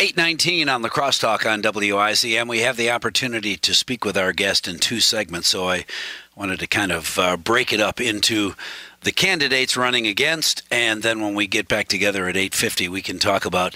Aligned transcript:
819 0.00 0.68
on 0.68 0.82
the 0.82 0.90
crosstalk 0.90 1.44
on 1.44 1.60
WICM. 1.60 2.48
We 2.48 2.60
have 2.60 2.76
the 2.76 2.88
opportunity 2.88 3.56
to 3.56 3.74
speak 3.74 4.04
with 4.04 4.16
our 4.16 4.32
guest 4.32 4.68
in 4.68 4.78
two 4.78 5.00
segments, 5.00 5.48
so 5.48 5.68
I 5.68 5.86
wanted 6.36 6.60
to 6.60 6.68
kind 6.68 6.92
of 6.92 7.18
uh, 7.18 7.36
break 7.36 7.72
it 7.72 7.80
up 7.80 8.00
into 8.00 8.54
the 9.00 9.10
candidates 9.10 9.76
running 9.76 10.06
against, 10.06 10.62
and 10.70 11.02
then 11.02 11.20
when 11.20 11.34
we 11.34 11.48
get 11.48 11.66
back 11.66 11.88
together 11.88 12.28
at 12.28 12.36
850, 12.36 12.88
we 12.88 13.02
can 13.02 13.18
talk 13.18 13.44
about 13.44 13.74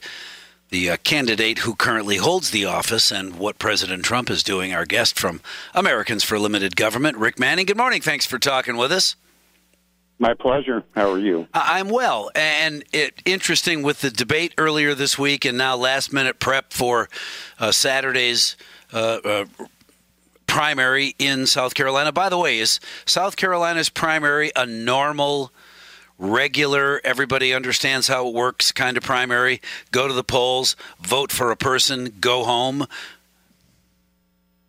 the 0.71 0.91
uh, 0.91 0.97
candidate 0.99 1.59
who 1.59 1.75
currently 1.75 2.19
holds 2.19 2.53
the 2.53 2.67
office 2.67 3.11
and 3.11 3.37
what 3.37 3.59
President 3.59 4.05
Trump 4.05 4.31
is 4.31 4.45
doing. 4.45 4.73
Our 4.73 4.87
guest 4.87 5.19
from 5.19 5.41
Americans 5.75 6.23
for 6.23 6.39
Limited 6.39 6.77
Government, 6.77 7.17
Rick 7.17 7.41
Manning. 7.41 7.67
Good 7.67 7.77
morning. 7.77 8.01
Thanks 8.01 8.27
for 8.27 8.39
talking 8.39 8.77
with 8.77 8.93
us. 8.93 9.17
My 10.23 10.35
pleasure. 10.35 10.85
How 10.95 11.11
are 11.11 11.19
you? 11.19 11.49
I'm 11.53 11.89
well, 11.89 12.31
and 12.37 12.85
it 12.93 13.21
interesting 13.25 13.83
with 13.83 14.03
the 14.03 14.11
debate 14.11 14.55
earlier 14.57 14.95
this 14.95 15.19
week, 15.19 15.45
and 15.45 15.59
now 15.59 15.75
last 15.75 16.13
minute 16.13 16.39
prep 16.39 16.73
for 16.73 17.09
uh, 17.59 17.73
Saturday's 17.73 18.57
uh, 18.93 19.19
uh, 19.25 19.45
primary 20.47 21.17
in 21.19 21.47
South 21.47 21.75
Carolina. 21.75 22.13
By 22.13 22.29
the 22.29 22.39
way, 22.39 22.61
is 22.61 22.79
South 23.05 23.35
Carolina's 23.35 23.89
primary 23.89 24.53
a 24.55 24.65
normal? 24.65 25.51
regular, 26.19 27.01
everybody 27.03 27.53
understands 27.53 28.07
how 28.07 28.29
it 28.29 28.33
works 28.33 28.71
kind 28.71 28.97
of 28.97 29.03
primary. 29.03 29.61
Go 29.91 30.07
to 30.07 30.15
the 30.15 30.23
polls, 30.23 30.77
vote 31.01 31.33
for 31.33 31.51
a 31.51 31.57
person, 31.57 32.19
go 32.21 32.45
home. 32.45 32.87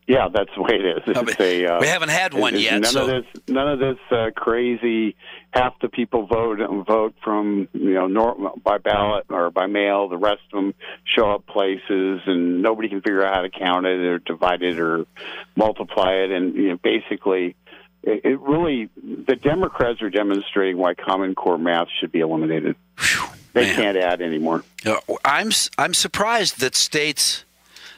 Yeah, 0.05 0.27
that's 0.33 0.49
the 0.55 0.61
way 0.61 0.73
it 0.73 0.97
is. 0.97 1.03
It's 1.07 1.39
a, 1.39 1.65
uh, 1.65 1.79
we 1.79 1.87
haven't 1.87 2.09
had 2.09 2.33
one 2.33 2.57
yet. 2.57 2.81
None 2.81 2.91
so. 2.91 3.01
of 3.03 3.07
this, 3.07 3.41
none 3.47 3.69
of 3.69 3.79
this 3.79 3.97
uh, 4.11 4.31
crazy. 4.35 5.15
Half 5.51 5.79
the 5.81 5.87
people 5.87 6.25
vote 6.25 6.59
vote 6.85 7.15
from 7.23 7.69
you 7.73 7.93
know 7.93 8.07
nor- 8.07 8.53
by 8.61 8.79
ballot 8.79 9.25
or 9.29 9.49
by 9.49 9.67
mail. 9.67 10.09
The 10.09 10.17
rest 10.17 10.41
of 10.51 10.57
them 10.57 10.73
show 11.05 11.31
up 11.31 11.45
places, 11.45 12.21
and 12.25 12.61
nobody 12.61 12.89
can 12.89 13.01
figure 13.01 13.23
out 13.23 13.33
how 13.33 13.41
to 13.41 13.49
count 13.49 13.85
it 13.85 13.99
or 13.99 14.19
divide 14.19 14.61
it 14.61 14.77
or 14.77 15.05
multiply 15.55 16.11
it. 16.13 16.31
And 16.31 16.55
you 16.55 16.69
know, 16.69 16.79
basically, 16.83 17.55
it, 18.03 18.25
it 18.25 18.39
really 18.41 18.89
the 18.95 19.37
Democrats 19.37 20.01
are 20.01 20.09
demonstrating 20.09 20.77
why 20.77 20.95
Common 20.95 21.33
Core 21.33 21.57
math 21.57 21.87
should 21.99 22.11
be 22.11 22.19
eliminated. 22.19 22.75
Whew, 22.99 23.27
they 23.53 23.67
man. 23.67 23.75
can't 23.75 23.97
add 23.97 24.21
anymore. 24.21 24.65
Uh, 24.85 24.97
I'm 25.23 25.51
I'm 25.77 25.93
surprised 25.93 26.59
that 26.59 26.75
states 26.75 27.45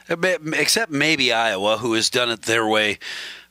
except 0.08 0.92
maybe 0.92 1.32
Iowa, 1.32 1.78
who 1.78 1.94
has 1.94 2.10
done 2.10 2.30
it 2.30 2.42
their 2.42 2.66
way 2.66 2.98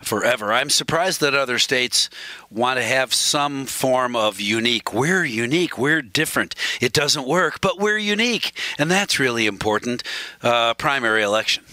forever. 0.01 0.53
I'm 0.53 0.69
surprised 0.69 1.19
that 1.21 1.33
other 1.33 1.59
states 1.59 2.09
want 2.49 2.77
to 2.77 2.83
have 2.83 3.13
some 3.13 3.65
form 3.65 4.15
of 4.15 4.39
unique. 4.39 4.93
We're 4.93 5.25
unique. 5.25 5.77
We're 5.77 6.01
different. 6.01 6.55
It 6.79 6.93
doesn't 6.93 7.27
work, 7.27 7.61
but 7.61 7.79
we're 7.79 7.97
unique, 7.97 8.51
and 8.77 8.89
that's 8.89 9.19
really 9.19 9.45
important. 9.47 10.03
Uh, 10.41 10.73
primary 10.75 11.23
election. 11.23 11.63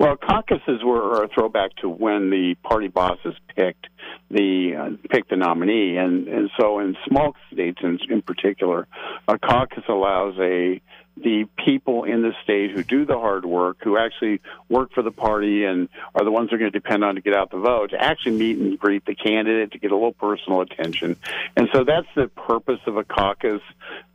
Well, 0.00 0.16
caucuses 0.16 0.82
were 0.82 1.22
a 1.24 1.28
throwback 1.28 1.76
to 1.82 1.88
when 1.90 2.30
the 2.30 2.54
party 2.62 2.88
bosses 2.88 3.34
picked 3.54 3.86
the 4.30 4.74
uh, 4.74 5.08
picked 5.10 5.28
the 5.28 5.36
nominee, 5.36 5.98
and 5.98 6.26
and 6.26 6.50
so 6.58 6.78
in 6.78 6.96
small 7.06 7.36
states, 7.52 7.80
in, 7.82 7.98
in 8.08 8.22
particular, 8.22 8.88
a 9.28 9.38
caucus 9.38 9.84
allows 9.90 10.38
a 10.38 10.80
the 11.22 11.46
people 11.64 12.04
in 12.04 12.22
the 12.22 12.32
state 12.42 12.70
who 12.70 12.82
do 12.82 13.04
the 13.04 13.18
hard 13.18 13.44
work, 13.44 13.78
who 13.82 13.98
actually 13.98 14.40
work 14.68 14.92
for 14.92 15.02
the 15.02 15.10
party 15.10 15.64
and 15.64 15.88
are 16.14 16.24
the 16.24 16.30
ones 16.30 16.48
they're 16.48 16.58
going 16.58 16.72
to 16.72 16.78
depend 16.78 17.04
on 17.04 17.16
to 17.16 17.20
get 17.20 17.34
out 17.34 17.50
the 17.50 17.58
vote, 17.58 17.90
to 17.90 18.02
actually 18.02 18.32
meet 18.32 18.56
and 18.58 18.78
greet 18.78 19.04
the 19.04 19.14
candidate 19.14 19.72
to 19.72 19.78
get 19.78 19.90
a 19.90 19.94
little 19.94 20.12
personal 20.12 20.62
attention. 20.62 21.16
And 21.56 21.68
so 21.72 21.84
that's 21.84 22.06
the 22.14 22.28
purpose 22.28 22.80
of 22.86 22.96
a 22.96 23.04
caucus. 23.04 23.60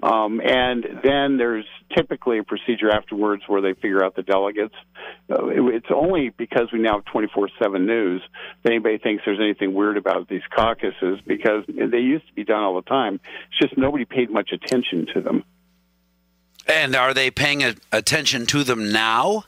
Um, 0.01 0.41
and 0.41 0.83
then 1.03 1.37
there's 1.37 1.65
typically 1.95 2.39
a 2.39 2.43
procedure 2.43 2.89
afterwards 2.89 3.43
where 3.47 3.61
they 3.61 3.73
figure 3.73 4.03
out 4.03 4.15
the 4.15 4.23
delegates. 4.23 4.75
Uh, 5.29 5.47
it, 5.47 5.74
it's 5.75 5.91
only 5.93 6.29
because 6.29 6.71
we 6.71 6.79
now 6.79 6.93
have 6.95 7.05
24 7.05 7.49
7 7.59 7.85
news 7.85 8.21
that 8.63 8.71
anybody 8.71 8.97
thinks 8.97 9.23
there's 9.25 9.39
anything 9.39 9.73
weird 9.73 9.97
about 9.97 10.27
these 10.29 10.41
caucuses 10.49 11.19
because 11.25 11.65
they 11.67 11.99
used 11.99 12.27
to 12.27 12.33
be 12.33 12.43
done 12.43 12.63
all 12.63 12.75
the 12.75 12.81
time. 12.81 13.19
It's 13.49 13.59
just 13.59 13.77
nobody 13.77 14.05
paid 14.05 14.29
much 14.29 14.51
attention 14.51 15.07
to 15.13 15.21
them. 15.21 15.43
And 16.67 16.95
are 16.95 17.13
they 17.13 17.29
paying 17.29 17.63
a, 17.63 17.75
attention 17.91 18.45
to 18.47 18.63
them 18.63 18.91
now? 18.91 19.43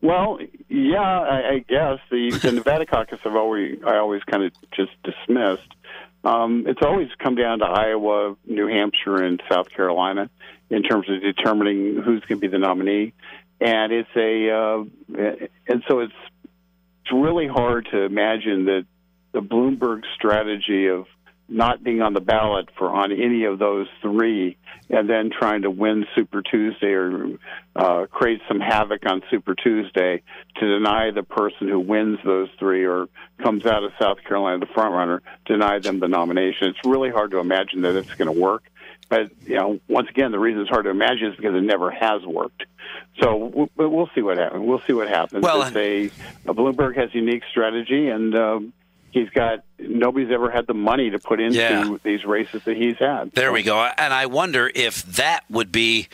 Well, 0.00 0.38
yeah, 0.68 1.00
I, 1.00 1.54
I 1.54 1.58
guess 1.58 1.98
the, 2.10 2.30
the 2.42 2.52
Nevada 2.52 2.86
caucus 2.86 3.20
I've 3.24 3.36
always 3.36 3.80
I 3.86 3.96
always 3.96 4.22
kind 4.24 4.44
of 4.44 4.52
just 4.70 4.92
dismissed. 5.02 5.68
Um, 6.22 6.64
it's 6.66 6.82
always 6.82 7.08
come 7.18 7.34
down 7.34 7.60
to 7.60 7.64
Iowa, 7.66 8.36
New 8.46 8.66
Hampshire, 8.68 9.22
and 9.22 9.42
South 9.50 9.70
Carolina 9.70 10.30
in 10.70 10.82
terms 10.82 11.10
of 11.10 11.20
determining 11.20 11.96
who's 11.96 12.20
going 12.20 12.40
to 12.40 12.40
be 12.40 12.46
the 12.46 12.58
nominee, 12.58 13.12
and 13.60 13.92
it's 13.92 14.08
a 14.16 14.50
uh, 14.50 14.84
and 15.68 15.82
so 15.88 16.00
it's 16.00 16.12
it's 17.02 17.12
really 17.12 17.48
hard 17.48 17.88
to 17.92 18.02
imagine 18.02 18.66
that 18.66 18.86
the 19.32 19.40
Bloomberg 19.40 20.02
strategy 20.14 20.86
of 20.88 21.06
not 21.50 21.82
being 21.82 22.00
on 22.00 22.14
the 22.14 22.20
ballot 22.20 22.68
for 22.78 22.88
on 22.88 23.10
any 23.10 23.44
of 23.44 23.58
those 23.58 23.88
three, 24.00 24.56
and 24.88 25.10
then 25.10 25.30
trying 25.30 25.62
to 25.62 25.70
win 25.70 26.06
Super 26.14 26.42
Tuesday 26.42 26.92
or 26.92 27.38
uh, 27.74 28.06
create 28.10 28.40
some 28.46 28.60
havoc 28.60 29.04
on 29.06 29.22
Super 29.30 29.54
Tuesday 29.54 30.22
to 30.56 30.78
deny 30.78 31.10
the 31.10 31.24
person 31.24 31.68
who 31.68 31.80
wins 31.80 32.18
those 32.24 32.48
three 32.58 32.84
or 32.84 33.08
comes 33.42 33.66
out 33.66 33.82
of 33.82 33.90
South 34.00 34.18
Carolina 34.26 34.60
the 34.60 34.72
front 34.72 34.94
runner, 34.94 35.22
deny 35.44 35.80
them 35.80 35.98
the 35.98 36.08
nomination. 36.08 36.68
It's 36.68 36.84
really 36.84 37.10
hard 37.10 37.32
to 37.32 37.38
imagine 37.38 37.82
that 37.82 37.96
it's 37.96 38.14
going 38.14 38.32
to 38.32 38.40
work. 38.40 38.69
But 39.10 39.30
you 39.44 39.56
know, 39.56 39.80
once 39.88 40.08
again, 40.08 40.30
the 40.30 40.38
reason 40.38 40.62
it's 40.62 40.70
hard 40.70 40.84
to 40.84 40.90
imagine 40.90 41.32
is 41.32 41.36
because 41.36 41.54
it 41.54 41.62
never 41.62 41.90
has 41.90 42.24
worked. 42.24 42.62
So 43.20 43.68
we'll, 43.76 43.90
we'll 43.90 44.10
see 44.14 44.22
what 44.22 44.38
happens. 44.38 44.64
We'll 44.64 44.80
see 44.86 44.92
what 44.92 45.08
happens. 45.08 45.42
Well, 45.42 45.62
it's 45.62 45.76
a, 45.76 46.06
a 46.48 46.54
Bloomberg 46.54 46.96
has 46.96 47.12
unique 47.12 47.42
strategy, 47.50 48.08
and 48.08 48.34
uh, 48.34 48.60
he's 49.10 49.30
got 49.30 49.64
nobody's 49.78 50.30
ever 50.30 50.50
had 50.50 50.66
the 50.66 50.74
money 50.74 51.10
to 51.10 51.18
put 51.18 51.40
into 51.40 51.58
Yeah. 51.58 51.96
these 52.02 52.24
races 52.24 52.62
that 52.64 52.76
he's 52.76 52.96
had. 52.98 53.32
There 53.32 53.50
we 53.52 53.62
go. 53.62 53.78
And 53.96 54.12
I 54.12 54.26
wonder 54.26 54.70
if 54.74 55.02
that 55.02 55.44
would 55.48 55.72
be 55.72 56.08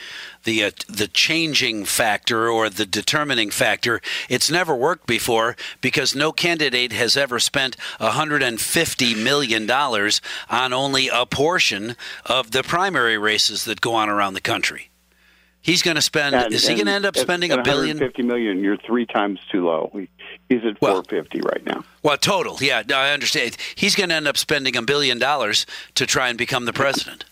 the 0.45 0.65
uh, 0.65 0.71
the 0.89 1.09
changing 1.09 1.85
factor 1.85 2.49
or 2.49 2.71
the 2.71 2.87
determining 2.87 3.51
factor. 3.51 4.01
It's 4.29 4.51
never 4.51 4.75
worked 4.75 5.07
before 5.07 5.57
because 5.81 6.15
no 6.15 6.33
candidate 6.33 6.93
has 6.93 7.17
ever 7.17 7.39
spent 7.39 7.77
150 7.99 9.15
million 9.15 9.67
dollars 9.67 10.21
on 10.49 10.73
only 10.73 11.09
a 11.13 11.27
portion 11.27 11.97
of 12.25 12.53
the 12.53 12.63
primary 12.63 13.19
races 13.19 13.65
that 13.65 13.81
go 13.81 13.95
on 13.95 14.09
around 14.09 14.35
the 14.35 14.41
country. 14.41 14.91
He's 15.67 15.83
going 15.83 15.97
to 15.97 16.01
spend. 16.03 16.37
And- 16.37 16.55
is 16.55 16.65
he 16.65 16.75
going 16.75 16.87
to 16.87 16.93
end 16.93 17.05
up 17.05 17.17
spending 17.17 17.51
a 17.51 17.61
billion? 17.61 17.99
Fifty 17.99 18.23
million. 18.23 18.61
You're 18.63 18.77
three 18.77 19.05
times 19.05 19.41
too 19.51 19.67
low. 19.67 19.91
He's 20.49 20.65
at 20.65 20.81
Well- 20.81 21.03
450 21.03 21.41
right 21.41 21.67
now. 21.67 21.85
Well, 22.05 22.17
total. 22.17 22.57
Yeah, 22.61 22.85
no, 22.89 22.97
I 22.97 23.11
understand. 23.11 23.57
He's 23.75 23.97
going 23.97 24.11
to 24.11 24.15
end 24.15 24.29
up 24.29 24.37
spending 24.37 24.77
a 24.77 24.83
billion 24.83 25.19
dollars 25.19 25.67
to 25.97 26.07
try 26.07 26.29
and 26.29 26.39
become 26.39 26.67
the 26.67 26.73
president. 26.73 27.25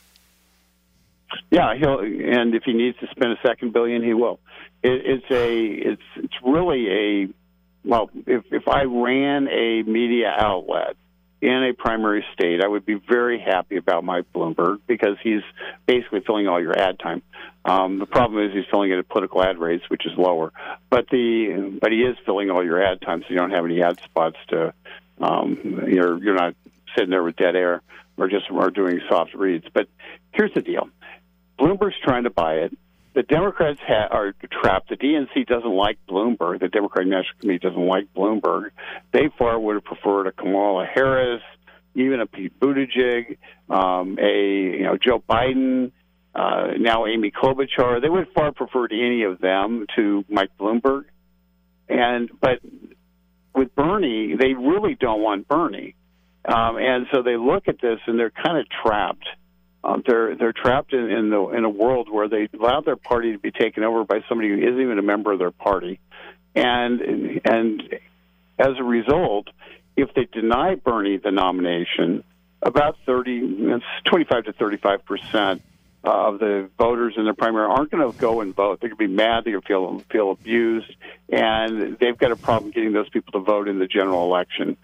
Yeah, 1.53 1.77
he'll 1.77 2.01
and 2.01 2.57
if 2.57 2.65
he 2.65 2.73
needs 2.73 2.99
to 2.99 3.07
spend 3.13 3.31
a 3.33 3.39
second 3.47 3.73
billion, 3.73 4.03
he 4.03 4.15
will. 4.15 4.41
It, 4.83 5.01
it's 5.05 5.31
a 5.31 5.65
it's 5.65 6.03
it's 6.17 6.35
really 6.43 6.91
a 6.91 7.29
well. 7.85 8.11
If 8.27 8.43
if 8.51 8.67
I 8.67 8.83
ran 8.83 9.47
a 9.47 9.83
media 9.85 10.35
outlet 10.37 10.97
in 11.45 11.63
a 11.63 11.75
primary 11.75 12.25
state, 12.33 12.63
I 12.63 12.67
would 12.67 12.87
be 12.87 12.95
very 12.95 13.39
happy 13.39 13.77
about 13.77 14.03
Mike 14.03 14.25
Bloomberg 14.35 14.81
because 14.87 15.19
he's 15.23 15.43
basically 15.87 16.21
filling 16.21 16.49
all 16.49 16.61
your 16.61 16.79
ad 16.79 16.99
time. 16.99 17.23
Um, 17.67 17.99
the 17.99 18.07
problem 18.07 18.43
is 18.45 18.55
he's 18.55 18.65
filling 18.71 18.91
it 18.91 18.99
at 18.99 19.09
political 19.09 19.45
ad 19.45 19.59
rates, 19.59 19.85
which 19.89 20.07
is 20.07 20.13
lower. 20.17 20.53
But 20.89 21.09
the 21.11 21.79
but 21.81 21.93
he 21.93 21.99
is 21.99 22.17
filling 22.25 22.51
all 22.51 22.65
your 22.65 22.83
ad 22.83 23.03
time, 23.03 23.21
so 23.23 23.27
you 23.29 23.37
don't 23.37 23.51
have 23.51 23.65
any 23.67 23.83
ad 23.83 24.01
spots 24.03 24.39
to. 24.49 24.73
Um, 25.21 25.85
you're 25.87 26.23
you're 26.23 26.35
not 26.35 26.55
sitting 26.95 27.11
there 27.11 27.23
with 27.23 27.37
dead 27.37 27.57
air 27.57 27.83
or 28.17 28.29
just 28.29 28.51
or 28.51 28.71
doing 28.71 29.01
soft 29.09 29.35
reads. 29.35 29.67
But 29.73 29.89
here's 30.33 30.55
the 30.55 30.63
deal: 30.63 30.89
Bloomberg's 31.59 31.99
trying 32.03 32.25
to 32.25 32.31
buy 32.31 32.55
it. 32.55 32.77
The 33.15 33.23
Democrats 33.23 33.79
ha- 33.87 34.09
are 34.11 34.35
trapped. 34.51 34.89
The 34.89 34.97
DNC 34.97 35.47
doesn't 35.47 35.73
like 35.73 35.99
Bloomberg. 36.09 36.61
The 36.61 36.69
Democratic 36.69 37.11
National 37.11 37.39
Committee 37.41 37.61
doesn't 37.61 37.87
like 37.87 38.13
Bloomberg. 38.13 38.71
They 39.13 39.31
far 39.39 39.59
would 39.59 39.75
have 39.75 39.85
preferred 39.85 40.27
a 40.27 40.33
Kamala 40.33 40.85
Harris, 40.85 41.43
even 41.95 42.21
a 42.21 42.27
Pete 42.27 42.59
Buttigieg, 42.59 43.39
um, 43.71 44.19
a 44.21 44.77
you 44.79 44.83
know 44.83 44.97
Joe 44.97 45.23
Biden, 45.29 45.93
uh, 46.35 46.73
now 46.77 47.07
Amy 47.07 47.31
Klobuchar. 47.31 48.03
They 48.03 48.09
would 48.09 48.29
far 48.35 48.51
preferred 48.51 48.93
any 48.93 49.23
of 49.23 49.41
them 49.41 49.87
to 49.95 50.25
Mike 50.29 50.51
Bloomberg. 50.59 51.05
And 51.89 52.31
but 52.41 52.59
with 53.55 53.73
Bernie, 53.77 54.35
they 54.35 54.55
really 54.55 54.97
don't 54.97 55.23
want 55.23 55.47
Bernie, 55.47 55.95
um, 56.45 56.79
and 56.79 57.07
so 57.13 57.23
they 57.23 57.37
look 57.37 57.69
at 57.69 57.81
this 57.81 58.01
and 58.09 58.19
they're 58.19 58.31
kind 58.31 58.59
of 58.59 58.67
trapped. 58.69 59.29
Um, 59.85 60.03
they're 60.07 60.35
they're 60.35 60.55
trapped 60.55 60.95
in, 60.95 61.11
in 61.11 61.29
the 61.29 61.49
in 61.51 61.65
a 61.65 61.69
world 61.69 62.09
where 62.11 62.27
they 62.27 62.49
allow 62.59 62.81
their 62.81 62.97
party 62.97 63.33
to 63.33 63.39
be 63.39 63.51
taken 63.51 63.85
over 63.85 64.05
by 64.05 64.21
somebody 64.29 64.49
who 64.49 64.57
isn't 64.57 64.81
even 64.81 64.99
a 64.99 65.03
member 65.03 65.33
of 65.33 65.39
their 65.39 65.51
party, 65.51 66.01
and 66.55 67.03
and 67.45 67.83
as 68.59 68.79
a 68.79 68.83
result, 68.83 69.49
if 69.95 70.15
they 70.15 70.25
deny 70.25 70.77
Bernie 70.77 71.19
the 71.19 71.31
nomination, 71.31 72.25
about 72.63 72.97
thirty, 73.05 73.41
twenty 74.05 74.25
five 74.25 74.45
to 74.45 74.55
thirty 74.55 74.79
five 74.79 75.05
percent 75.05 75.61
of 76.03 76.39
the 76.39 76.71
voters 76.79 77.15
in 77.17 77.27
the 77.27 77.35
primary 77.35 77.67
aren't 77.67 77.91
going 77.91 78.11
to 78.11 78.19
go 78.19 78.41
and 78.41 78.55
vote. 78.55 78.81
They're 78.81 78.91
going 78.91 79.09
to 79.09 79.09
be 79.09 79.15
mad. 79.15 79.45
They're 79.45 79.61
going 79.61 79.63
to 79.63 79.69
feel 79.69 80.03
feel 80.11 80.31
abused, 80.31 80.95
and 81.29 81.99
they've 81.99 82.17
got 82.17 82.31
a 82.31 82.37
problem 82.37 82.71
getting 82.71 82.93
those 82.93 83.11
people 83.11 83.33
to 83.33 83.41
vote 83.41 83.69
in 83.69 83.79
the 83.79 83.87
general 83.87 84.25
election. 84.25 84.79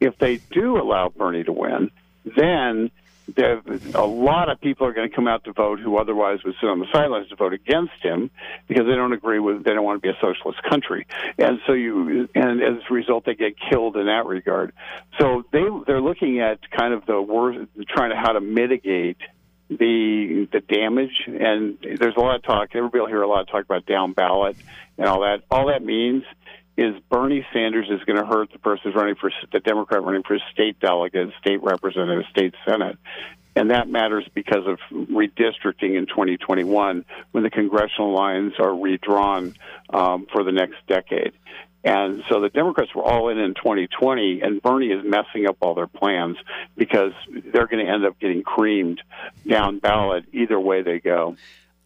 If 0.00 0.16
they 0.16 0.36
do 0.50 0.78
allow 0.78 1.10
Bernie 1.10 1.44
to 1.44 1.52
win, 1.52 1.90
then 2.24 2.90
a 3.36 4.06
lot 4.06 4.48
of 4.48 4.60
people 4.60 4.86
are 4.86 4.92
going 4.92 5.08
to 5.08 5.14
come 5.14 5.26
out 5.26 5.44
to 5.44 5.52
vote 5.52 5.80
who 5.80 5.96
otherwise 5.96 6.38
would 6.44 6.54
sit 6.60 6.68
on 6.68 6.78
the 6.78 6.86
sidelines 6.92 7.28
to 7.28 7.36
vote 7.36 7.52
against 7.52 8.00
him 8.00 8.30
because 8.68 8.86
they 8.86 8.94
don't 8.94 9.12
agree 9.12 9.40
with 9.40 9.64
they 9.64 9.72
don't 9.72 9.84
want 9.84 10.00
to 10.00 10.06
be 10.06 10.08
a 10.08 10.20
socialist 10.20 10.62
country. 10.62 11.06
And 11.36 11.58
so 11.66 11.72
you 11.72 12.28
and 12.34 12.62
as 12.62 12.82
a 12.88 12.94
result 12.94 13.24
they 13.24 13.34
get 13.34 13.54
killed 13.58 13.96
in 13.96 14.06
that 14.06 14.26
regard. 14.26 14.72
So 15.18 15.44
they 15.52 15.64
they're 15.86 16.00
looking 16.00 16.40
at 16.40 16.60
kind 16.70 16.94
of 16.94 17.04
the 17.06 17.20
worst 17.20 17.68
trying 17.88 18.10
to 18.10 18.16
how 18.16 18.32
to 18.32 18.40
mitigate 18.40 19.18
the 19.68 20.48
the 20.52 20.60
damage. 20.60 21.24
And 21.26 21.78
there's 21.98 22.16
a 22.16 22.20
lot 22.20 22.36
of 22.36 22.44
talk 22.44 22.70
everybody 22.74 23.00
will 23.00 23.08
hear 23.08 23.22
a 23.22 23.28
lot 23.28 23.40
of 23.40 23.48
talk 23.48 23.64
about 23.64 23.86
down 23.86 24.12
ballot 24.12 24.56
and 24.98 25.08
all 25.08 25.22
that. 25.22 25.42
All 25.50 25.66
that 25.66 25.82
means 25.82 26.22
is 26.76 26.94
Bernie 27.10 27.46
Sanders 27.52 27.88
is 27.90 28.02
going 28.04 28.18
to 28.18 28.26
hurt 28.26 28.52
the 28.52 28.58
person 28.58 28.92
running 28.92 29.14
for 29.14 29.30
the 29.52 29.60
Democrat 29.60 30.02
running 30.02 30.22
for 30.22 30.38
state 30.52 30.78
delegate, 30.80 31.30
state 31.40 31.62
representative, 31.62 32.24
state 32.30 32.54
senate. 32.66 32.98
And 33.54 33.70
that 33.70 33.88
matters 33.88 34.28
because 34.34 34.66
of 34.66 34.78
redistricting 34.92 35.96
in 35.96 36.06
2021 36.06 37.06
when 37.32 37.42
the 37.42 37.50
congressional 37.50 38.12
lines 38.12 38.52
are 38.58 38.76
redrawn 38.76 39.54
um, 39.88 40.26
for 40.30 40.44
the 40.44 40.52
next 40.52 40.76
decade. 40.86 41.32
And 41.82 42.24
so 42.28 42.40
the 42.40 42.50
Democrats 42.50 42.94
were 42.94 43.04
all 43.04 43.28
in 43.28 43.38
in 43.38 43.54
2020, 43.54 44.42
and 44.42 44.60
Bernie 44.60 44.88
is 44.88 45.04
messing 45.04 45.46
up 45.46 45.56
all 45.60 45.74
their 45.74 45.86
plans 45.86 46.36
because 46.76 47.12
they're 47.30 47.68
going 47.68 47.84
to 47.84 47.90
end 47.90 48.04
up 48.04 48.18
getting 48.18 48.42
creamed 48.42 49.00
down 49.48 49.78
ballot 49.78 50.24
either 50.32 50.58
way 50.58 50.82
they 50.82 50.98
go. 50.98 51.36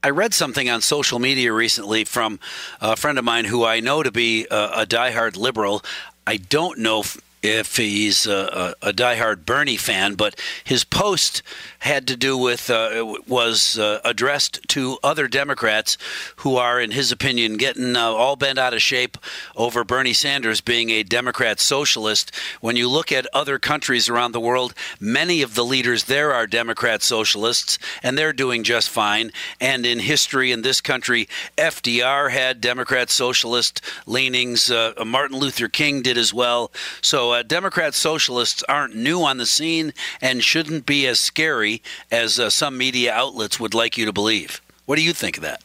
I 0.03 0.09
read 0.11 0.33
something 0.33 0.71
on 0.71 0.81
social 0.81 1.19
media 1.19 1.53
recently 1.53 2.05
from 2.05 2.41
a 2.81 2.97
friend 2.97 3.19
of 3.19 3.25
mine 3.25 3.45
who 3.45 3.67
I 3.67 3.81
know 3.81 4.03
to 4.03 4.11
be 4.11 4.47
a, 4.51 4.71
a 4.77 4.87
diehard 4.87 5.37
liberal. 5.37 5.83
I 6.27 6.39
don't 6.39 6.79
know 6.79 7.05
if 7.43 7.77
he's 7.77 8.27
a, 8.27 8.75
a, 8.83 8.89
a, 8.89 8.93
diehard 8.93 9.47
Bernie 9.47 9.77
fan, 9.77 10.15
but 10.15 10.39
his 10.63 10.85
post 10.85 11.43
had 11.81 12.07
to 12.09 12.17
do 12.17 12.37
with 12.37 12.69
uh, 12.69 13.17
was 13.27 13.79
uh, 13.79 14.01
addressed 14.05 14.61
to 14.69 14.99
other 15.03 15.27
Democrats 15.27 15.97
who 16.37 16.57
are, 16.57 16.81
in 16.81 16.91
his 16.91 17.11
opinion, 17.11 17.57
getting 17.57 17.97
uh, 17.97 18.03
all 18.03 18.37
bent 18.37 18.59
out 18.59 18.75
of 18.75 18.83
shape 18.83 19.17
over 19.57 19.85
Bernie 19.85 20.13
Sanders 20.13 20.61
being 20.61 20.91
a 20.91 21.03
Democrat 21.03 21.61
socialist. 21.61 22.35
When 22.61 22.77
you 22.77 22.89
look 22.89 23.11
at 23.11 23.27
other 23.33 23.59
countries 23.59 24.09
around 24.09 24.33
the 24.33 24.41
world, 24.41 24.75
many 24.99 25.41
of 25.41 25.55
the 25.55 25.65
leaders 25.65 26.05
there 26.05 26.35
are 26.35 26.47
Democrat 26.47 27.03
socialists, 27.03 27.79
and 28.03 28.19
they're 28.19 28.35
doing 28.35 28.65
just 28.65 28.91
fine. 28.91 29.31
And 29.61 29.87
in 29.87 30.01
history 30.01 30.53
in 30.53 30.61
this 30.61 30.83
country, 30.83 31.29
FDR 31.57 32.31
had 32.31 32.61
Democrat 32.61 33.09
socialist 33.09 33.81
leanings. 34.07 34.71
Uh, 34.71 34.93
Martin 35.07 35.39
Luther 35.39 35.69
King 35.69 36.03
did 36.03 36.19
as 36.19 36.35
well. 36.35 36.71
So 37.01 37.30
uh, 37.31 37.43
Democrat 37.43 37.95
socialists 37.95 38.63
aren't 38.69 38.95
new 38.95 39.23
on 39.23 39.39
the 39.39 39.47
scene 39.47 39.93
and 40.21 40.43
shouldn't 40.43 40.87
be 40.87 41.07
as 41.07 41.19
scary 41.19 41.83
as 42.11 42.39
uh, 42.39 42.51
some 42.51 42.77
media 42.77 43.13
outlets 43.13 43.59
would 43.59 43.75
like 43.75 43.97
you 43.97 44.05
to 44.07 44.13
believe. 44.13 44.61
What 44.87 44.97
do 44.97 45.03
you 45.03 45.13
think 45.13 45.37
of 45.37 45.43
that? 45.43 45.63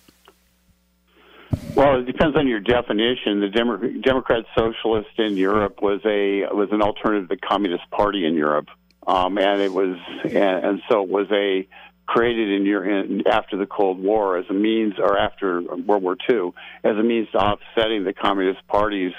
Well, 1.76 2.00
it 2.00 2.06
depends 2.06 2.38
on 2.38 2.48
your 2.48 2.60
definition. 2.60 3.42
The 3.42 3.50
Demo- 3.50 3.78
Democrat 4.02 4.46
Socialist 4.58 5.18
in 5.18 5.38
Europe 5.38 5.82
was 5.82 6.00
a 6.06 6.46
was 6.54 6.70
an 6.72 6.82
alternative 6.82 7.30
to 7.30 7.36
the 7.36 7.42
Communist 7.42 7.90
Party 7.92 8.26
in 8.26 8.34
Europe, 8.34 8.68
um, 9.06 9.38
and 9.38 9.62
it 9.62 9.74
was 9.74 9.98
and, 10.24 10.36
and 10.36 10.82
so 10.90 11.04
it 11.04 11.10
was 11.10 11.28
a 11.32 11.68
created 12.06 12.50
in, 12.52 12.66
your, 12.66 12.86
in 12.86 13.28
after 13.28 13.58
the 13.58 13.66
Cold 13.66 14.02
War 14.02 14.38
as 14.38 14.46
a 14.50 14.54
means, 14.54 14.94
or 15.00 15.18
after 15.18 15.62
World 15.62 16.04
War 16.04 16.18
II, 16.30 16.52
as 16.84 16.98
a 16.98 17.04
means 17.04 17.30
to 17.32 17.38
offsetting 17.38 18.04
the 18.04 18.14
Communist 18.14 18.66
Party's 18.68 19.14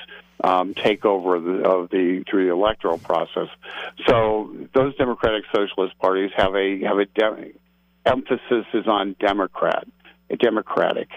um, 0.46 0.74
takeover 0.74 1.36
of 1.36 1.44
the, 1.44 1.68
of 1.68 1.90
the 1.90 2.24
through 2.30 2.46
the 2.46 2.52
electoral 2.52 2.98
process. 2.98 3.48
So 4.06 4.54
those 4.74 4.96
Democratic 4.96 5.44
Socialist 5.54 5.98
parties 5.98 6.30
have 6.36 6.54
a 6.54 6.82
have 6.84 6.98
a 6.98 7.06
de- 7.06 7.52
emphasis 8.04 8.66
is 8.72 8.86
on 8.86 9.16
Democrat, 9.18 9.86
Democratic. 10.38 11.08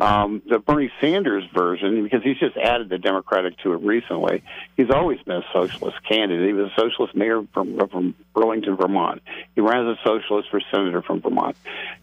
Um, 0.00 0.42
the 0.48 0.60
Bernie 0.60 0.92
Sanders 1.00 1.42
version, 1.52 2.04
because 2.04 2.22
he's 2.22 2.38
just 2.38 2.56
added 2.56 2.88
the 2.88 2.98
Democratic 2.98 3.58
to 3.58 3.72
it 3.72 3.78
recently, 3.78 4.44
he's 4.76 4.90
always 4.90 5.20
been 5.22 5.38
a 5.38 5.44
socialist 5.52 5.96
candidate. 6.08 6.46
He 6.46 6.52
was 6.52 6.70
a 6.70 6.80
socialist 6.80 7.16
mayor 7.16 7.42
from, 7.52 7.76
from 7.88 8.14
Burlington, 8.32 8.76
Vermont. 8.76 9.22
He 9.56 9.60
ran 9.60 9.88
as 9.88 9.98
a 9.98 10.00
socialist 10.04 10.50
for 10.50 10.60
senator 10.70 11.02
from 11.02 11.20
Vermont. 11.20 11.56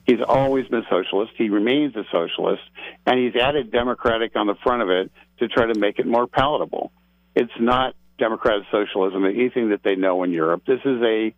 He's 0.05 0.19
always 0.27 0.67
been 0.67 0.83
socialist. 0.89 1.31
He 1.37 1.49
remains 1.49 1.95
a 1.95 2.03
socialist, 2.11 2.63
and 3.05 3.17
he's 3.17 3.37
added 3.37 3.71
Democratic 3.71 4.35
on 4.35 4.47
the 4.47 4.55
front 4.55 4.81
of 4.81 4.89
it 4.89 5.09
to 5.39 5.47
try 5.47 5.65
to 5.65 5.79
make 5.79 5.99
it 5.99 6.05
more 6.05 6.27
palatable. 6.27 6.91
It's 7.35 7.51
not 7.59 7.95
democratic 8.17 8.63
socialism, 8.71 9.25
anything 9.25 9.69
that 9.69 9.83
they 9.83 9.95
know 9.95 10.23
in 10.23 10.31
Europe. 10.31 10.63
This 10.65 10.79
is 10.85 11.01
a 11.01 11.33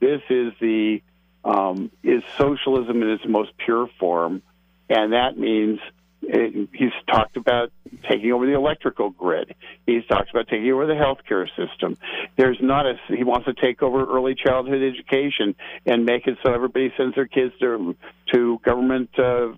this 0.00 0.22
is 0.30 0.52
the 0.60 1.02
um, 1.44 1.90
is 2.02 2.22
socialism 2.38 3.02
in 3.02 3.10
its 3.10 3.24
most 3.26 3.50
pure 3.56 3.88
form, 3.98 4.42
and 4.88 5.12
that 5.12 5.38
means 5.38 5.80
it, 6.22 6.68
he's 6.72 6.92
talked 7.08 7.36
about 7.36 7.72
taking 8.08 8.32
over 8.32 8.46
the 8.46 8.54
electrical 8.54 9.10
grid. 9.10 9.54
He's 9.86 10.04
talked 10.06 10.30
about 10.30 10.48
taking 10.48 10.70
over 10.70 10.86
the 10.86 10.94
healthcare 10.94 11.48
system. 11.56 11.96
There's 12.36 12.58
not 12.60 12.86
a 12.86 12.94
he 13.08 13.24
wants 13.24 13.46
to 13.46 13.54
take 13.54 13.82
over 13.82 14.04
early 14.04 14.34
childhood 14.34 14.82
education 14.82 15.54
and 15.86 16.04
make 16.04 16.26
it 16.26 16.38
so 16.44 16.52
everybody 16.52 16.92
sends 16.96 17.14
their 17.14 17.26
kids 17.26 17.54
to 17.60 17.96
to 18.32 18.60
government 18.64 19.10
uh, 19.18 19.48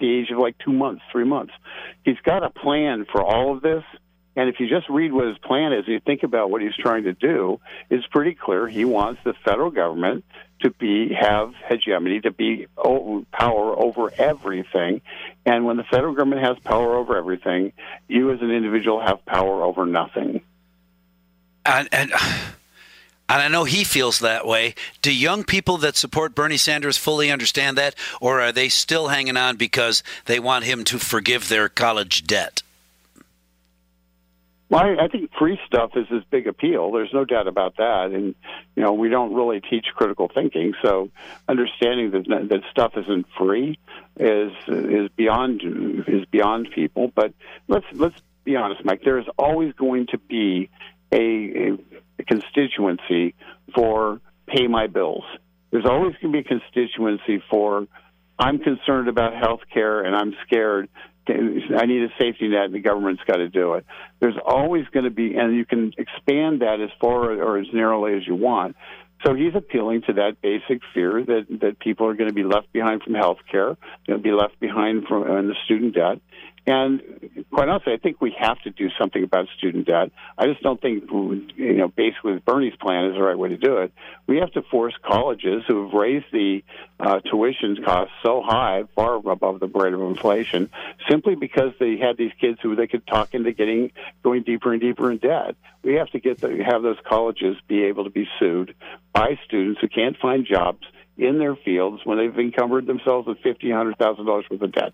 the 0.00 0.12
age 0.12 0.30
of 0.30 0.38
like 0.38 0.56
two 0.58 0.72
months, 0.72 1.02
three 1.12 1.24
months. 1.24 1.52
He's 2.04 2.18
got 2.24 2.42
a 2.42 2.50
plan 2.50 3.06
for 3.10 3.22
all 3.22 3.54
of 3.54 3.62
this. 3.62 3.84
And 4.36 4.48
if 4.48 4.60
you 4.60 4.68
just 4.68 4.88
read 4.88 5.12
what 5.12 5.26
his 5.26 5.38
plan 5.38 5.72
is, 5.72 5.86
you 5.88 6.00
think 6.00 6.22
about 6.22 6.50
what 6.50 6.62
he's 6.62 6.76
trying 6.76 7.04
to 7.04 7.12
do, 7.12 7.60
it's 7.90 8.06
pretty 8.06 8.34
clear. 8.34 8.68
He 8.68 8.84
wants 8.84 9.20
the 9.24 9.34
federal 9.44 9.70
government 9.70 10.24
to 10.60 10.70
be 10.70 11.12
have 11.12 11.52
hegemony, 11.68 12.20
to 12.20 12.30
be 12.30 12.66
power 12.76 13.78
over 13.78 14.12
everything. 14.16 15.00
And 15.44 15.64
when 15.64 15.76
the 15.76 15.84
federal 15.84 16.14
government 16.14 16.42
has 16.42 16.58
power 16.60 16.96
over 16.96 17.16
everything, 17.16 17.72
you 18.08 18.30
as 18.32 18.40
an 18.40 18.50
individual 18.50 19.00
have 19.00 19.24
power 19.26 19.62
over 19.64 19.84
nothing. 19.84 20.42
And, 21.66 21.88
and, 21.92 22.12
and 23.30 23.42
I 23.42 23.48
know 23.48 23.64
he 23.64 23.84
feels 23.84 24.18
that 24.18 24.46
way. 24.46 24.74
Do 25.02 25.14
young 25.14 25.44
people 25.44 25.78
that 25.78 25.96
support 25.96 26.34
Bernie 26.34 26.56
Sanders 26.56 26.96
fully 26.96 27.30
understand 27.30 27.78
that, 27.78 27.94
or 28.20 28.40
are 28.40 28.52
they 28.52 28.68
still 28.68 29.08
hanging 29.08 29.36
on 29.36 29.56
because 29.56 30.02
they 30.26 30.40
want 30.40 30.64
him 30.64 30.84
to 30.84 30.98
forgive 30.98 31.48
their 31.48 31.68
college 31.68 32.24
debt? 32.24 32.62
Well, 34.70 35.00
I, 35.00 35.08
think 35.08 35.32
free 35.36 35.58
stuff 35.66 35.96
is 35.96 36.06
his 36.06 36.22
big 36.30 36.46
appeal. 36.46 36.92
There's 36.92 37.12
no 37.12 37.24
doubt 37.24 37.48
about 37.48 37.78
that. 37.78 38.12
And 38.12 38.36
you 38.76 38.82
know, 38.84 38.92
we 38.92 39.08
don't 39.08 39.34
really 39.34 39.60
teach 39.60 39.86
critical 39.96 40.30
thinking, 40.32 40.74
so 40.80 41.10
understanding 41.48 42.12
that 42.12 42.48
that 42.50 42.60
stuff 42.70 42.92
isn't 42.96 43.26
free 43.36 43.80
is 44.16 44.52
is 44.68 45.08
beyond 45.16 45.62
is 46.06 46.24
beyond 46.26 46.70
people. 46.72 47.10
But 47.12 47.32
let's 47.66 47.86
let's 47.94 48.14
be 48.44 48.54
honest, 48.54 48.84
Mike. 48.84 49.02
There 49.04 49.18
is 49.18 49.26
always 49.36 49.72
going 49.74 50.06
to 50.08 50.18
be 50.18 50.70
a, 51.10 51.16
a 51.16 51.78
constituency 52.26 53.34
for 53.74 54.20
pay 54.46 54.66
my 54.66 54.86
bills. 54.86 55.24
There's 55.70 55.86
always 55.86 56.14
going 56.20 56.32
to 56.32 56.42
be 56.42 56.46
a 56.46 56.60
constituency 56.60 57.42
for 57.50 57.86
I'm 58.38 58.58
concerned 58.58 59.08
about 59.08 59.36
health 59.36 59.60
care 59.72 60.02
and 60.02 60.16
I'm 60.16 60.34
scared 60.46 60.88
I 61.28 61.86
need 61.86 62.02
a 62.02 62.08
safety 62.18 62.48
net, 62.48 62.66
and 62.66 62.74
the 62.74 62.80
government's 62.80 63.22
got 63.26 63.36
to 63.36 63.48
do 63.48 63.74
it. 63.74 63.84
There's 64.20 64.38
always 64.44 64.86
going 64.92 65.04
to 65.04 65.10
be, 65.10 65.34
and 65.36 65.54
you 65.54 65.64
can 65.64 65.92
expand 65.98 66.62
that 66.62 66.80
as 66.80 66.90
far 67.00 67.32
or 67.32 67.58
as 67.58 67.66
narrowly 67.72 68.14
as 68.16 68.26
you 68.26 68.34
want. 68.34 68.76
So 69.24 69.34
he's 69.34 69.54
appealing 69.54 70.02
to 70.06 70.14
that 70.14 70.40
basic 70.40 70.80
fear 70.94 71.22
that 71.22 71.46
that 71.60 71.78
people 71.78 72.06
are 72.06 72.14
going 72.14 72.30
to 72.30 72.34
be 72.34 72.42
left 72.42 72.72
behind 72.72 73.02
from 73.02 73.14
health 73.14 73.38
care, 73.50 73.76
going 74.06 74.18
to 74.18 74.22
be 74.22 74.32
left 74.32 74.58
behind 74.60 75.06
from 75.06 75.28
in 75.36 75.46
the 75.46 75.56
student 75.66 75.94
debt, 75.94 76.20
and 76.66 77.00
quite 77.50 77.68
honestly, 77.68 77.92
I 77.92 77.96
think 77.96 78.20
we 78.20 78.34
have 78.38 78.60
to 78.62 78.70
do 78.70 78.88
something 78.98 79.22
about 79.22 79.48
student 79.56 79.86
debt. 79.86 80.10
I 80.36 80.46
just 80.46 80.62
don't 80.62 80.80
think, 80.80 81.04
you 81.10 81.74
know, 81.74 81.88
basically 81.88 82.38
Bernie's 82.38 82.76
plan 82.76 83.06
is 83.06 83.14
the 83.14 83.22
right 83.22 83.38
way 83.38 83.48
to 83.50 83.56
do 83.56 83.78
it. 83.78 83.92
We 84.26 84.38
have 84.38 84.52
to 84.52 84.62
force 84.62 84.94
colleges 85.02 85.64
who 85.66 85.84
have 85.84 85.94
raised 85.94 86.26
the 86.32 86.62
uh, 86.98 87.20
tuition 87.20 87.82
costs 87.84 88.12
so 88.22 88.42
high, 88.44 88.84
far 88.94 89.16
above 89.16 89.60
the 89.60 89.68
rate 89.68 89.94
of 89.94 90.02
inflation, 90.02 90.70
simply 91.08 91.34
because 91.34 91.72
they 91.80 91.96
had 91.96 92.16
these 92.16 92.32
kids 92.40 92.58
who 92.62 92.76
they 92.76 92.86
could 92.86 93.06
talk 93.06 93.34
into 93.34 93.52
getting 93.52 93.92
going 94.22 94.42
deeper 94.42 94.72
and 94.72 94.80
deeper 94.80 95.10
in 95.10 95.18
debt. 95.18 95.56
We 95.82 95.94
have 95.94 96.10
to 96.10 96.20
get 96.20 96.40
the, 96.40 96.62
have 96.64 96.82
those 96.82 96.98
colleges 97.08 97.56
be 97.68 97.84
able 97.84 98.04
to 98.04 98.10
be 98.10 98.28
sued 98.38 98.74
by 99.12 99.38
students 99.46 99.80
who 99.80 99.88
can't 99.88 100.16
find 100.18 100.46
jobs 100.46 100.86
in 101.16 101.38
their 101.38 101.56
fields 101.56 102.00
when 102.04 102.18
they've 102.18 102.38
encumbered 102.38 102.86
themselves 102.86 103.26
with 103.26 103.38
fifty, 103.40 103.70
hundred 103.70 103.98
thousand 103.98 104.26
dollars 104.26 104.44
worth 104.50 104.62
of 104.62 104.72
debt. 104.72 104.92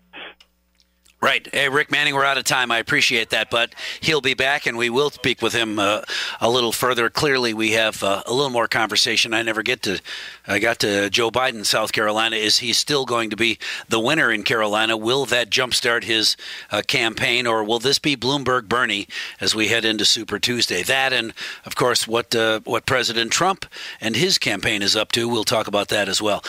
Right. 1.27 1.45
Hey, 1.53 1.67
Rick 1.67 1.91
Manning, 1.91 2.15
we're 2.15 2.23
out 2.23 2.37
of 2.37 2.45
time. 2.45 2.71
I 2.71 2.77
appreciate 2.77 3.31
that, 3.31 3.49
but 3.49 3.75
he'll 3.99 4.21
be 4.21 4.33
back, 4.33 4.65
and 4.65 4.77
we 4.77 4.89
will 4.89 5.09
speak 5.09 5.41
with 5.41 5.51
him 5.51 5.77
uh, 5.77 6.03
a 6.39 6.49
little 6.49 6.71
further. 6.71 7.09
Clearly, 7.09 7.53
we 7.53 7.71
have 7.71 8.01
uh, 8.01 8.23
a 8.25 8.31
little 8.31 8.49
more 8.49 8.69
conversation. 8.69 9.33
I 9.33 9.41
never 9.41 9.61
get 9.61 9.81
to. 9.81 9.99
I 10.47 10.59
got 10.59 10.79
to 10.79 11.09
Joe 11.09 11.29
Biden, 11.29 11.65
South 11.65 11.91
Carolina. 11.91 12.37
Is 12.37 12.59
he 12.59 12.71
still 12.71 13.03
going 13.03 13.29
to 13.31 13.35
be 13.35 13.59
the 13.89 13.99
winner 13.99 14.31
in 14.31 14.43
Carolina? 14.43 14.95
Will 14.95 15.25
that 15.25 15.49
jumpstart 15.49 16.05
his 16.05 16.37
uh, 16.71 16.81
campaign, 16.87 17.45
or 17.45 17.61
will 17.61 17.79
this 17.79 17.99
be 17.99 18.15
Bloomberg 18.15 18.69
Bernie 18.69 19.09
as 19.41 19.53
we 19.53 19.67
head 19.67 19.83
into 19.83 20.05
Super 20.05 20.39
Tuesday? 20.39 20.81
That, 20.81 21.11
and 21.11 21.33
of 21.65 21.75
course, 21.75 22.07
what 22.07 22.33
uh, 22.37 22.61
what 22.63 22.85
President 22.85 23.33
Trump 23.33 23.65
and 23.99 24.15
his 24.15 24.37
campaign 24.37 24.81
is 24.81 24.95
up 24.95 25.11
to. 25.11 25.27
We'll 25.27 25.43
talk 25.43 25.67
about 25.67 25.89
that 25.89 26.07
as 26.07 26.21
well. 26.21 26.41